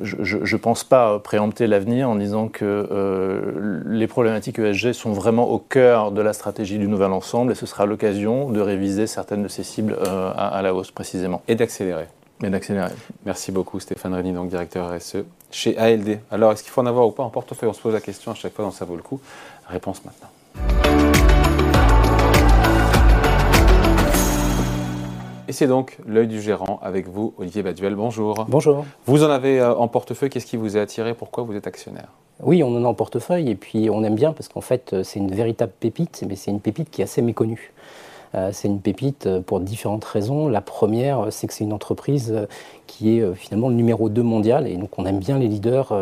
je 0.00 0.36
ne 0.36 0.58
pense 0.58 0.82
pas 0.82 1.18
préempter 1.20 1.66
l'avenir 1.66 2.10
en 2.10 2.16
disant 2.16 2.48
que 2.48 2.64
euh, 2.64 3.82
les 3.86 4.08
problématiques 4.08 4.58
ESG 4.58 4.92
sont 4.92 5.12
vraiment 5.12 5.48
au 5.50 5.58
cœur 5.58 6.10
de 6.10 6.20
la 6.20 6.32
stratégie 6.32 6.78
du 6.78 6.88
nouvel 6.88 7.12
ensemble 7.12 7.52
et 7.52 7.54
ce 7.54 7.66
sera 7.66 7.86
l'occasion 7.86 8.50
de 8.50 8.60
réviser 8.60 9.06
certaines 9.06 9.44
de 9.44 9.48
ces 9.48 9.62
cibles 9.62 9.96
à, 10.04 10.48
à 10.48 10.62
la 10.62 10.74
hausse 10.74 10.90
précisément. 10.90 11.42
Et 11.46 11.54
d'accélérer. 11.54 12.08
D'accélérer. 12.40 12.90
Merci 13.24 13.52
beaucoup 13.52 13.78
Stéphane 13.78 14.14
Rény, 14.14 14.32
donc 14.32 14.48
directeur 14.48 14.92
RSE 14.92 15.18
chez 15.54 15.78
ALD. 15.78 16.18
Alors, 16.32 16.52
est-ce 16.52 16.64
qu'il 16.64 16.72
faut 16.72 16.80
en 16.80 16.86
avoir 16.86 17.06
ou 17.06 17.12
pas 17.12 17.22
en 17.22 17.30
portefeuille? 17.30 17.68
On 17.68 17.72
se 17.72 17.80
pose 17.80 17.94
la 17.94 18.00
question 18.00 18.32
à 18.32 18.34
chaque 18.34 18.52
fois, 18.52 18.64
dans 18.64 18.72
ça 18.72 18.84
vaut 18.84 18.96
le 18.96 19.02
coup. 19.02 19.20
Réponse 19.68 20.02
maintenant. 20.04 20.28
Et 25.46 25.52
c'est 25.52 25.68
donc 25.68 25.98
l'œil 26.06 26.26
du 26.26 26.40
gérant 26.42 26.80
avec 26.82 27.06
vous, 27.06 27.34
Olivier 27.38 27.62
Baduel. 27.62 27.94
Bonjour. 27.94 28.46
Bonjour. 28.48 28.84
Vous 29.06 29.22
en 29.22 29.30
avez 29.30 29.60
euh, 29.60 29.74
en 29.74 29.86
portefeuille. 29.86 30.30
Qu'est-ce 30.30 30.46
qui 30.46 30.56
vous 30.56 30.76
a 30.76 30.80
attiré? 30.80 31.14
Pourquoi 31.14 31.44
vous 31.44 31.54
êtes 31.54 31.68
actionnaire? 31.68 32.08
Oui, 32.42 32.64
on 32.64 32.76
en 32.76 32.84
a 32.84 32.88
en 32.88 32.94
portefeuille 32.94 33.50
et 33.50 33.54
puis 33.54 33.88
on 33.90 34.02
aime 34.02 34.16
bien 34.16 34.32
parce 34.32 34.48
qu'en 34.48 34.62
fait, 34.62 34.92
euh, 34.92 35.02
c'est 35.04 35.20
une 35.20 35.32
véritable 35.32 35.72
pépite, 35.78 36.24
mais 36.28 36.34
c'est 36.34 36.50
une 36.50 36.60
pépite 36.60 36.90
qui 36.90 37.00
est 37.00 37.04
assez 37.04 37.22
méconnue. 37.22 37.72
Euh, 38.34 38.50
c'est 38.52 38.68
une 38.68 38.80
pépite 38.80 39.26
euh, 39.26 39.40
pour 39.40 39.60
différentes 39.60 40.04
raisons. 40.04 40.48
La 40.48 40.60
première, 40.60 41.20
euh, 41.20 41.30
c'est 41.30 41.46
que 41.46 41.52
c'est 41.52 41.64
une 41.64 41.72
entreprise 41.72 42.34
qui 42.86 43.18
est 43.18 43.34
finalement 43.34 43.68
le 43.68 43.74
numéro 43.74 44.08
2 44.08 44.22
mondial 44.22 44.68
et 44.68 44.76
donc 44.76 44.98
on 44.98 45.06
aime 45.06 45.18
bien 45.18 45.38
les 45.38 45.48
leaders 45.48 45.92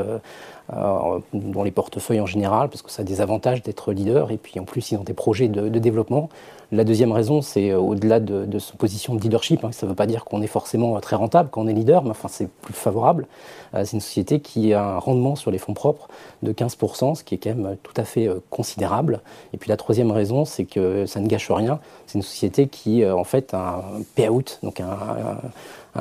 dans 0.71 1.63
les 1.63 1.71
portefeuilles 1.71 2.21
en 2.21 2.27
général 2.27 2.69
parce 2.69 2.83
que 2.83 2.91
ça 2.91 3.03
a 3.03 3.05
des 3.05 3.21
avantages 3.21 3.63
d'être 3.63 3.93
leader 3.93 4.31
et 4.31 4.37
puis 4.37 4.59
en 4.61 4.65
plus 4.65 4.93
ils 4.93 4.97
ont 4.97 5.05
des 5.05 5.13
projets 5.13 5.49
de, 5.49 5.69
développement. 5.79 6.29
La 6.71 6.85
deuxième 6.85 7.13
raison, 7.13 7.43
c'est 7.43 7.75
au-delà 7.75 8.19
de, 8.19 8.47
de 8.47 8.59
son 8.59 8.79
position 8.79 9.15
de 9.15 9.21
leadership. 9.21 9.63
Hein, 9.63 9.73
ça 9.73 9.85
ne 9.85 9.91
veut 9.91 9.95
pas 9.95 10.07
dire 10.07 10.25
qu'on 10.25 10.41
est 10.41 10.47
forcément 10.47 10.99
très 11.01 11.17
rentable 11.17 11.51
quand 11.53 11.63
on 11.63 11.69
est 11.69 11.75
leader, 11.75 12.03
mais 12.03 12.11
enfin 12.11 12.29
c'est 12.29 12.49
plus 12.49 12.73
favorable. 12.73 13.27
c'est 13.75 13.93
une 13.93 14.01
société 14.01 14.41
qui 14.41 14.73
a 14.73 14.83
un 14.83 14.99
rendement 14.99 15.37
sur 15.37 15.51
les 15.51 15.59
fonds 15.59 15.75
propres 15.75 16.09
de 16.43 16.53
15%, 16.53 17.17
ce 17.17 17.25
qui 17.25 17.35
est 17.35 17.39
quand 17.39 17.55
même 17.55 17.77
tout 17.83 17.93
à 17.97 18.05
fait 18.05 18.31
considérable. 18.49 19.21
Et 19.53 19.59
puis 19.59 19.69
la 19.69 19.77
troisième 19.77 20.11
raison, 20.11 20.45
c'est 20.45 20.65
que 20.65 21.05
ça 21.05 21.21
ne 21.21 21.27
gâche 21.27 21.51
rien. 21.51 21.79
C'est 22.07 22.19
une 22.19 22.23
société 22.23 22.69
qui, 22.69 23.03
euh, 23.03 23.17
en 23.17 23.25
fait, 23.25 23.55
a 23.55 23.85
un 23.97 24.03
payout, 24.15 24.59
donc 24.63 24.81
un, 24.81 25.39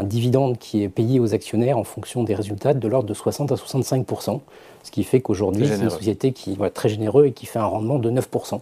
dividende 0.03 0.57
qui 0.57 0.83
est 0.83 0.89
payé 0.89 1.19
aux 1.19 1.33
actionnaires 1.33 1.77
en 1.77 1.83
fonction 1.83 2.23
des 2.23 2.33
résultats 2.33 2.73
de 2.73 2.87
l'ordre 2.87 3.09
de 3.09 3.13
60 3.13 3.51
à 3.51 3.55
65% 3.55 4.39
Ce 4.83 4.91
qui 4.91 5.03
fait 5.03 5.19
qu'aujourd'hui, 5.19 5.67
c'est 5.67 5.83
une 5.83 5.89
société 5.89 6.31
qui 6.31 6.57
est 6.61 6.69
très 6.69 6.89
généreux 6.89 7.25
et 7.25 7.31
qui 7.33 7.45
fait 7.45 7.59
un 7.59 7.65
rendement 7.65 7.99
de 7.99 8.09
9%. 8.09 8.59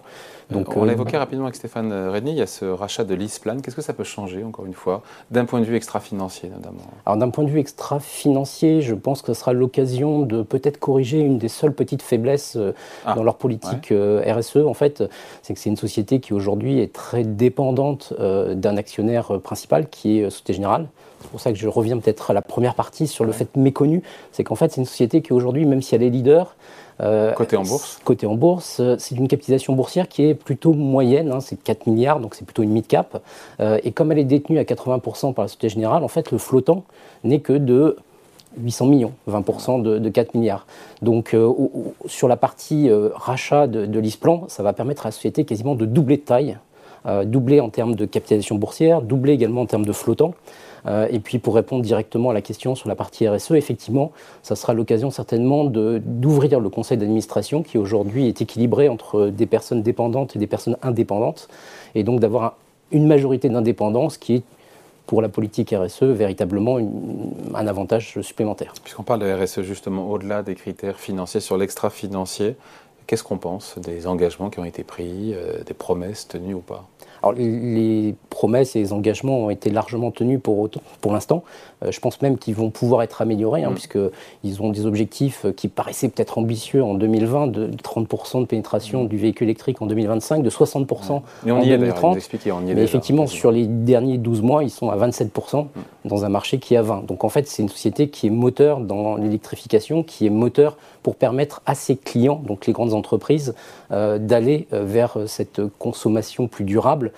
Donc, 0.49 0.75
on 0.75 0.83
l'a 0.83 0.93
évoqué 0.93 1.15
rapidement 1.15 1.45
avec 1.45 1.55
Stéphane 1.55 1.93
Redny, 2.09 2.31
il 2.31 2.37
y 2.37 2.41
a 2.41 2.47
ce 2.47 2.65
rachat 2.65 3.03
de 3.03 3.13
l'ISPLAN. 3.13 3.59
Qu'est-ce 3.59 3.75
que 3.75 3.83
ça 3.83 3.93
peut 3.93 4.03
changer, 4.03 4.43
encore 4.43 4.65
une 4.65 4.73
fois, 4.73 5.03
d'un 5.29 5.45
point 5.45 5.59
de 5.59 5.65
vue 5.65 5.75
extra-financier 5.75 6.49
notamment? 6.49 6.81
Alors 7.05 7.17
d'un 7.17 7.29
point 7.29 7.43
de 7.43 7.49
vue 7.49 7.59
extra-financier, 7.59 8.81
je 8.81 8.95
pense 8.95 9.21
que 9.21 9.31
ce 9.31 9.39
sera 9.39 9.53
l'occasion 9.53 10.21
de 10.21 10.41
peut-être 10.41 10.79
corriger 10.79 11.19
une 11.19 11.37
des 11.37 11.49
seules 11.49 11.73
petites 11.73 12.01
faiblesses 12.01 12.57
ah, 13.05 13.13
dans 13.13 13.23
leur 13.23 13.35
politique 13.35 13.93
RSE. 13.93 14.57
En 14.65 14.73
fait, 14.73 15.03
c'est 15.43 15.53
que 15.53 15.59
c'est 15.59 15.69
une 15.69 15.77
société 15.77 16.19
qui 16.19 16.33
aujourd'hui 16.33 16.79
est 16.79 16.91
très 16.91 17.23
dépendante 17.23 18.15
d'un 18.19 18.77
actionnaire 18.77 19.39
principal 19.41 19.87
qui 19.87 20.19
est 20.19 20.29
Société 20.31 20.53
Générale. 20.53 20.87
C'est 21.21 21.29
pour 21.29 21.41
ça 21.41 21.51
que 21.51 21.57
je 21.57 21.67
reviens 21.67 21.97
peut-être 21.97 22.31
à 22.31 22.33
la 22.33 22.41
première 22.41 22.75
partie 22.75 23.07
sur 23.07 23.25
le 23.25 23.31
fait 23.31 23.55
méconnu, 23.55 24.03
c'est 24.31 24.43
qu'en 24.43 24.55
fait 24.55 24.71
c'est 24.71 24.81
une 24.81 24.85
société 24.85 25.21
qui 25.21 25.33
aujourd'hui, 25.33 25.65
même 25.65 25.81
si 25.81 25.95
elle 25.95 26.03
est 26.03 26.09
leader, 26.09 26.55
euh, 27.01 27.31
côté 27.33 27.55
en 27.55 27.63
bourse 27.63 27.99
Côté 28.03 28.27
en 28.27 28.35
bourse, 28.35 28.77
euh, 28.81 28.95
c'est 28.99 29.15
une 29.15 29.27
capitalisation 29.27 29.73
boursière 29.73 30.09
qui 30.09 30.25
est 30.25 30.33
plutôt 30.33 30.73
moyenne, 30.73 31.31
hein, 31.31 31.39
c'est 31.39 31.61
4 31.61 31.87
milliards, 31.87 32.19
donc 32.19 32.35
c'est 32.35 32.43
plutôt 32.43 32.63
une 32.63 32.71
mid-cap. 32.71 33.21
Euh, 33.61 33.79
et 33.83 33.91
comme 33.91 34.11
elle 34.11 34.19
est 34.19 34.25
détenue 34.25 34.59
à 34.59 34.63
80% 34.63 35.33
par 35.33 35.43
la 35.43 35.47
Société 35.47 35.69
Générale, 35.69 36.03
en 36.03 36.09
fait 36.09 36.31
le 36.31 36.37
flottant 36.37 36.83
n'est 37.23 37.39
que 37.39 37.53
de 37.53 37.95
800 38.57 38.87
millions, 38.87 39.13
20% 39.29 39.81
de, 39.81 40.09
4 40.09 40.33
milliards. 40.33 40.65
Donc 41.01 41.35
sur 42.07 42.27
la 42.27 42.35
partie 42.35 42.89
rachat 43.13 43.67
de, 43.67 43.85
de 43.85 43.99
l'ISPLAN, 43.99 44.45
ça 44.47 44.63
va 44.63 44.73
permettre 44.73 45.05
à 45.05 45.09
la 45.09 45.11
société 45.11 45.45
quasiment 45.45 45.75
de 45.75 45.85
doubler 45.85 46.17
de 46.17 46.23
taille, 46.23 46.57
doubler 47.25 47.59
en 47.59 47.69
termes 47.69 47.93
de 47.93 48.05
capitalisation 48.05 48.55
boursière, 48.55 49.03
doubler 49.03 49.33
également 49.33 49.61
en 49.61 49.65
termes 49.67 49.85
de 49.85 49.93
flottant. 49.93 50.33
Euh, 50.85 51.07
et 51.09 51.19
puis 51.19 51.39
pour 51.39 51.55
répondre 51.55 51.83
directement 51.83 52.29
à 52.29 52.33
la 52.33 52.41
question 52.41 52.75
sur 52.75 52.89
la 52.89 52.95
partie 52.95 53.27
RSE, 53.27 53.51
effectivement, 53.51 54.11
ça 54.43 54.55
sera 54.55 54.73
l'occasion 54.73 55.11
certainement 55.11 55.65
d'ouvrir 55.65 56.59
le 56.59 56.69
conseil 56.69 56.97
d'administration 56.97 57.63
qui 57.63 57.77
aujourd'hui 57.77 58.27
est 58.27 58.41
équilibré 58.41 58.89
entre 58.89 59.27
des 59.27 59.45
personnes 59.45 59.81
dépendantes 59.81 60.35
et 60.35 60.39
des 60.39 60.47
personnes 60.47 60.77
indépendantes, 60.81 61.47
et 61.95 62.03
donc 62.03 62.19
d'avoir 62.19 62.55
une 62.91 63.07
majorité 63.07 63.49
d'indépendance 63.49 64.17
qui 64.17 64.35
est 64.35 64.43
pour 65.05 65.23
la 65.23 65.29
politique 65.29 65.73
RSE 65.75 66.03
véritablement 66.03 66.77
un 66.77 67.67
avantage 67.67 68.21
supplémentaire. 68.21 68.73
Puisqu'on 68.83 69.01
parle 69.01 69.21
de 69.21 69.43
RSE 69.43 69.63
justement 69.63 70.11
au-delà 70.11 70.43
des 70.43 70.53
critères 70.53 70.99
financiers 70.99 71.39
sur 71.39 71.57
l'extra-financier, 71.57 72.55
qu'est-ce 73.07 73.23
qu'on 73.23 73.39
pense 73.39 73.79
des 73.79 74.05
engagements 74.05 74.51
qui 74.51 74.59
ont 74.59 74.65
été 74.65 74.83
pris, 74.83 75.33
euh, 75.33 75.63
des 75.63 75.73
promesses 75.73 76.27
tenues 76.27 76.53
ou 76.53 76.59
pas? 76.59 76.85
Alors, 77.21 77.33
les 77.37 78.15
promesses 78.29 78.75
et 78.75 78.79
les 78.79 78.93
engagements 78.93 79.39
ont 79.39 79.49
été 79.49 79.69
largement 79.69 80.11
tenus 80.11 80.39
pour, 80.41 80.69
pour 81.01 81.13
l'instant. 81.13 81.43
Euh, 81.83 81.91
je 81.91 81.99
pense 81.99 82.21
même 82.21 82.37
qu'ils 82.37 82.55
vont 82.55 82.69
pouvoir 82.69 83.03
être 83.03 83.21
améliorés, 83.21 83.63
hein, 83.63 83.71
mm. 83.71 83.73
puisqu'ils 83.73 84.61
ont 84.61 84.69
des 84.69 84.85
objectifs 84.85 85.45
qui 85.55 85.67
paraissaient 85.67 86.09
peut-être 86.09 86.37
ambitieux 86.37 86.83
en 86.83 86.93
2020, 86.93 87.47
de 87.47 87.67
30% 87.67 88.41
de 88.41 88.45
pénétration 88.45 89.03
mm. 89.03 89.07
du 89.07 89.17
véhicule 89.17 89.47
électrique 89.47 89.81
en 89.81 89.85
2025, 89.85 90.43
de 90.43 90.49
60% 90.49 91.21
Mais 91.43 91.51
on 91.51 91.57
en 91.57 91.61
y 91.61 91.69
2030. 91.69 92.17
Est, 92.17 92.51
on 92.51 92.65
y 92.65 92.71
est 92.71 92.75
Mais 92.75 92.83
effectivement, 92.83 93.27
sur 93.27 93.51
les 93.51 93.67
derniers 93.67 94.17
12 94.17 94.41
mois, 94.41 94.63
ils 94.63 94.69
sont 94.69 94.89
à 94.89 94.97
27% 94.97 95.63
mm. 95.63 95.67
dans 96.05 96.25
un 96.25 96.29
marché 96.29 96.59
qui 96.59 96.73
est 96.73 96.77
à 96.77 96.83
20%. 96.83 97.05
Donc 97.05 97.23
en 97.23 97.29
fait, 97.29 97.47
c'est 97.47 97.61
une 97.61 97.69
société 97.69 98.09
qui 98.09 98.27
est 98.27 98.31
moteur 98.31 98.79
dans 98.79 99.15
l'électrification, 99.15 100.03
qui 100.03 100.25
est 100.25 100.31
moteur 100.31 100.77
pour 101.03 101.15
permettre 101.15 101.61
à 101.65 101.75
ses 101.75 101.95
clients, 101.95 102.41
donc 102.45 102.67
les 102.67 102.73
grandes 102.73 102.93
entreprises, 102.93 103.55
euh, 103.91 104.17
d'aller 104.19 104.67
euh, 104.73 104.83
vers 104.83 105.17
cette 105.27 105.61
consommation 105.79 106.47
plus 106.47 106.65
durable, 106.65 107.08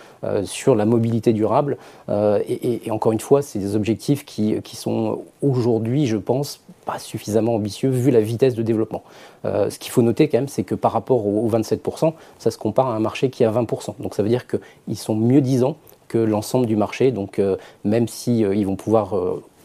sur 0.44 0.76
la 0.76 0.86
mobilité 0.86 1.34
durable. 1.34 1.78
et, 2.10 2.88
et 2.88 2.92
encore 2.92 3.12
une 3.12 3.20
fois, 3.20 3.42
c'est 3.42 3.60
des 3.60 3.76
objectifs 3.76 4.26
qui 4.26 4.76
sont 4.76 5.24
aujourd'hui, 5.42 6.08
je 6.08 6.18
pense, 6.18 6.62
pas 6.86 7.00
suffisamment 7.00 7.56
ambitieux 7.56 7.90
vu 7.90 8.12
la 8.12 8.22
vitesse 8.22 8.56
de 8.56 8.64
développement. 8.64 9.04
Euh, 9.46 9.70
ce 9.70 9.80
qu'il 9.80 9.92
faut 9.92 10.02
noter 10.02 10.28
quand 10.28 10.38
même, 10.38 10.48
c'est 10.48 10.64
que 10.64 10.76
par 10.76 10.92
rapport 10.92 11.26
aux, 11.26 11.50
27%, 11.50 12.14
ça 12.40 12.52
se 12.52 12.58
compare 12.58 12.88
à 12.88 12.96
un 12.96 13.00
marché 13.00 13.30
qui 13.30 13.44
est 13.44 13.46
à 13.46 13.52
20%. 13.52 13.96
Donc 14.00 14.16
ça 14.16 14.24
veut 14.24 14.30
dire 14.30 14.46
qu'ils 14.48 14.98
sont 14.98 15.16
mieux 15.16 15.42
disants 15.42 15.78
que 16.08 16.18
l'ensemble 16.18 16.66
du 16.66 16.76
marché. 16.76 17.12
Donc 17.12 17.40
euh, 17.40 17.58
même 17.84 18.08
si 18.08 18.44
euh, 18.44 18.66
vont 18.66 18.76
pouvoir 18.76 19.16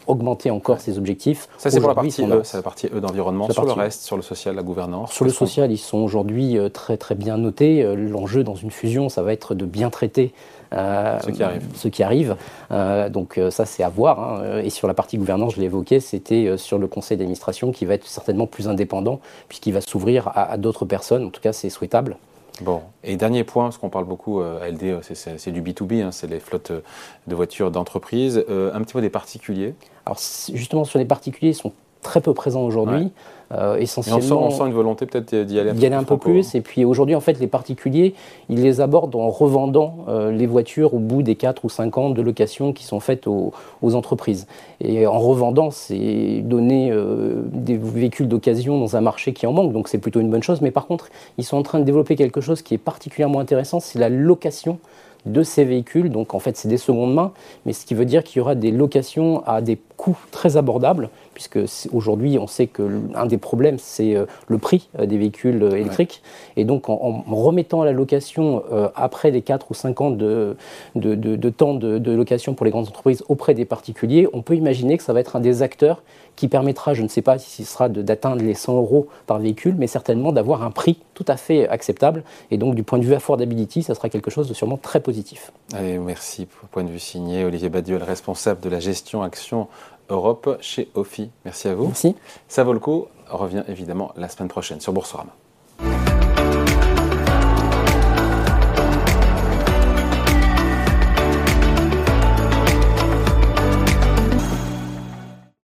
augmenter 0.07 0.51
encore 0.51 0.79
ces 0.79 0.97
objectifs. 0.97 1.47
Ça, 1.57 1.69
c'est 1.69 1.79
pour 1.79 1.89
la 1.89 1.95
partie 1.95 2.23
E, 2.23 2.41
c'est 2.43 2.57
la 2.57 2.63
partie 2.63 2.87
E 2.87 2.99
d'environnement. 2.99 3.49
Sur 3.49 3.65
le 3.65 3.71
reste, 3.71 4.03
sur 4.03 4.15
le 4.15 4.21
social, 4.21 4.55
la 4.55 4.63
gouvernance 4.63 5.11
Sur 5.11 5.25
le 5.25 5.31
social, 5.31 5.71
ils 5.71 5.77
sont 5.77 5.97
aujourd'hui 5.97 6.57
très 6.73 6.97
très 6.97 7.15
bien 7.15 7.37
notés. 7.37 7.83
L'enjeu 7.95 8.43
dans 8.43 8.55
une 8.55 8.71
fusion, 8.71 9.09
ça 9.09 9.21
va 9.21 9.33
être 9.33 9.55
de 9.55 9.65
bien 9.65 9.89
traiter 9.89 10.33
euh, 10.73 11.19
ce 11.19 11.31
qui 11.31 11.43
arrive. 11.43 11.63
Ce 11.75 11.87
qui 11.87 12.03
arrive. 12.03 12.35
Euh, 12.71 13.09
donc 13.09 13.37
euh, 13.37 13.49
ça, 13.51 13.65
c'est 13.65 13.83
à 13.83 13.89
voir. 13.89 14.19
Hein. 14.19 14.59
Et 14.63 14.69
sur 14.69 14.87
la 14.87 14.93
partie 14.93 15.17
gouvernance, 15.17 15.55
je 15.55 15.59
l'ai 15.59 15.65
évoqué, 15.65 15.99
c'était 15.99 16.57
sur 16.57 16.77
le 16.77 16.87
conseil 16.87 17.17
d'administration 17.17 17.71
qui 17.71 17.85
va 17.85 17.93
être 17.93 18.05
certainement 18.05 18.47
plus 18.47 18.67
indépendant, 18.67 19.19
puisqu'il 19.47 19.73
va 19.73 19.81
s'ouvrir 19.81 20.31
à, 20.35 20.57
d'autres 20.57 20.85
personnes. 20.85 21.25
En 21.25 21.29
tout 21.29 21.41
cas, 21.41 21.53
c'est 21.53 21.69
souhaitable. 21.69 22.17
Bon, 22.61 22.81
et 23.03 23.17
dernier 23.17 23.43
point, 23.43 23.65
parce 23.65 23.77
qu'on 23.77 23.89
parle 23.89 24.05
beaucoup, 24.05 24.41
LD, 24.41 25.01
c'est 25.03 25.51
du 25.51 25.61
B2B, 25.61 26.01
hein, 26.01 26.11
c'est 26.11 26.25
les 26.25 26.39
flottes 26.39 26.71
de 26.71 27.35
voitures 27.35 27.69
d'entreprise. 27.69 28.43
un 28.49 28.81
petit 28.81 28.97
mot 28.97 29.01
des 29.01 29.11
particuliers 29.11 29.75
Alors 30.07 30.19
justement, 30.53 30.85
sur 30.85 30.99
les 30.99 31.05
particuliers, 31.05 31.51
ils 31.51 31.55
sont 31.55 31.73
très 32.01 32.21
peu 32.21 32.33
présents 32.33 32.63
aujourd'hui. 32.63 33.09
Euh, 33.51 33.75
essentiellement, 33.75 34.45
on, 34.45 34.51
sent, 34.51 34.63
une 34.67 34.73
volonté 34.73 35.05
peut-être 35.05 35.35
d'y 35.35 35.59
aller 35.59 35.71
un, 35.71 35.73
d'y 35.73 35.85
aller 35.85 35.95
un 35.95 36.05
peu 36.05 36.15
plus. 36.15 36.55
Et 36.55 36.61
puis 36.61 36.85
aujourd'hui, 36.85 37.13
en 37.13 37.19
fait, 37.19 37.39
les 37.41 37.47
particuliers, 37.47 38.13
ils 38.47 38.61
les 38.61 38.79
abordent 38.79 39.15
en 39.17 39.29
revendant 39.29 40.05
euh, 40.07 40.31
les 40.31 40.45
voitures 40.45 40.93
au 40.93 40.99
bout 40.99 41.23
des 41.23 41.35
4 41.35 41.65
ou 41.65 41.69
5 41.69 41.97
ans 41.97 42.09
de 42.09 42.21
location 42.21 42.71
qui 42.71 42.85
sont 42.85 43.01
faites 43.01 43.27
aux, 43.27 43.51
entreprises. 43.81 44.47
Et 44.79 45.05
en 45.07 45.19
revendant, 45.19 45.71
c'est 45.71 46.39
donner 46.41 46.89
euh, 46.89 47.41
des 47.51 47.75
véhicules 47.75 48.29
d'occasion 48.29 48.79
dans 48.79 48.95
un 48.95 49.01
marché 49.01 49.33
qui 49.33 49.45
en 49.45 49.51
manque. 49.51 49.73
Donc 49.73 49.89
c'est 49.89 49.97
plutôt 49.97 50.21
une 50.21 50.29
bonne 50.29 50.43
chose. 50.43 50.61
Mais 50.61 50.71
par 50.71 50.87
contre, 50.87 51.09
ils 51.37 51.43
sont 51.43 51.57
en 51.57 51.63
train 51.63 51.79
de 51.79 51.85
développer 51.85 52.15
quelque 52.15 52.39
chose 52.39 52.61
qui 52.61 52.73
est 52.73 52.77
particulièrement 52.77 53.41
intéressant, 53.41 53.81
c'est 53.81 53.99
la 53.99 54.07
location 54.07 54.79
de 55.25 55.43
ces 55.43 55.65
véhicules. 55.65 56.09
Donc 56.09 56.33
en 56.33 56.39
fait, 56.39 56.55
c'est 56.57 56.69
des 56.69 56.77
secondes 56.77 57.13
mains, 57.13 57.31
mais 57.65 57.73
ce 57.73 57.85
qui 57.85 57.93
veut 57.93 58.05
dire 58.05 58.23
qu'il 58.23 58.39
y 58.39 58.41
aura 58.41 58.55
des 58.55 58.71
locations 58.71 59.43
à 59.45 59.61
des 59.61 59.77
coûts 59.97 60.17
très 60.31 60.55
abordables, 60.57 61.09
puisque 61.33 61.59
aujourd'hui, 61.91 62.37
on 62.39 62.47
sait 62.47 62.67
que 62.67 62.83
l'un 63.13 63.25
des 63.25 63.37
problèmes, 63.37 63.77
c'est 63.79 64.15
euh, 64.15 64.25
le 64.47 64.59
prix 64.59 64.89
euh, 64.97 65.05
des 65.05 65.17
véhicules 65.17 65.61
euh, 65.61 65.71
électriques. 65.71 66.21
Et 66.55 66.63
donc, 66.63 66.87
en, 66.89 67.23
remettant 67.27 67.81
à 67.81 67.85
la 67.85 67.91
location, 67.91 68.63
après 68.95 69.31
les 69.31 69.41
4 69.41 69.71
ou 69.71 69.73
5 69.73 70.01
ans 70.01 70.11
de, 70.11 70.55
de, 70.95 71.49
temps 71.49 71.73
de, 71.73 72.11
location 72.11 72.53
pour 72.53 72.65
les 72.65 72.71
grandes 72.71 72.87
entreprises 72.87 73.23
auprès 73.27 73.53
des 73.53 73.65
particuliers, 73.65 74.27
on 74.33 74.41
peut 74.41 74.55
imaginer 74.55 74.97
que 74.97 75.03
ça 75.03 75.13
va 75.13 75.19
être 75.19 75.35
un 75.35 75.39
des 75.39 75.61
acteurs 75.61 76.01
qui 76.35 76.47
permettra, 76.47 76.93
je 76.93 77.01
ne 77.01 77.07
sais 77.07 77.23
pas 77.23 77.39
si 77.39 77.65
ce 77.65 77.71
sera 77.71 77.89
d'atteindre 77.89 78.43
les 78.43 78.53
100 78.53 78.77
euros 78.77 79.07
par 79.25 79.39
véhicule, 79.39 79.75
mais 79.77 79.87
certainement 79.87 80.31
d'avoir 80.31 80.63
un 80.63 80.71
prix 80.71 80.97
tout 81.15 81.25
à 81.27 81.35
fait 81.35 81.67
acceptable. 81.67 82.23
Et 82.51 82.57
donc, 82.57 82.75
du 82.75 82.83
point 82.83 82.99
de 82.99 83.05
vue 83.05 83.15
affordability, 83.15 83.81
ça 83.81 83.95
sera 83.95 84.09
quelque 84.09 84.29
chose 84.29 84.47
de 84.47 84.53
sûrement 84.53 84.77
très 84.77 84.99
positif. 84.99 85.51
Allez, 85.73 85.97
merci. 85.97 86.45
Pour 86.45 86.69
point 86.69 86.83
de 86.83 86.91
vue 86.91 86.99
signé, 86.99 87.43
Olivier 87.43 87.69
Badiol, 87.69 88.03
responsable 88.03 88.61
de 88.61 88.69
la 88.69 88.79
gestion 88.79 89.23
action 89.23 89.67
Europe 90.09 90.57
chez 90.61 90.89
OFI. 90.95 91.29
Merci 91.45 91.67
à 91.67 91.75
vous. 91.75 91.87
Merci. 91.87 92.15
Ça 92.47 92.63
vaut 92.63 92.73
le 92.73 92.79
coup. 92.79 93.07
revient 93.29 93.63
évidemment 93.67 94.13
la 94.15 94.29
semaine 94.29 94.49
prochaine 94.49 94.79
sur 94.79 94.93
Boursorama. 94.93 95.33